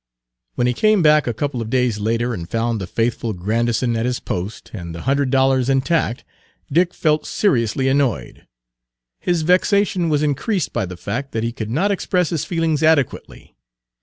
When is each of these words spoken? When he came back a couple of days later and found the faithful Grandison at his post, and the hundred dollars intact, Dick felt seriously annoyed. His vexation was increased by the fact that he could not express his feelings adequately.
When 0.55 0.65
he 0.65 0.73
came 0.73 1.03
back 1.03 1.27
a 1.27 1.31
couple 1.35 1.61
of 1.61 1.69
days 1.69 1.99
later 1.99 2.33
and 2.33 2.49
found 2.49 2.81
the 2.81 2.87
faithful 2.87 3.33
Grandison 3.33 3.95
at 3.95 4.03
his 4.07 4.19
post, 4.19 4.71
and 4.73 4.95
the 4.95 5.01
hundred 5.03 5.29
dollars 5.29 5.69
intact, 5.69 6.23
Dick 6.71 6.91
felt 6.91 7.27
seriously 7.27 7.87
annoyed. 7.87 8.47
His 9.19 9.43
vexation 9.43 10.09
was 10.09 10.23
increased 10.23 10.73
by 10.73 10.87
the 10.87 10.97
fact 10.97 11.33
that 11.33 11.43
he 11.43 11.51
could 11.51 11.69
not 11.69 11.91
express 11.91 12.31
his 12.31 12.45
feelings 12.45 12.81
adequately. 12.81 13.55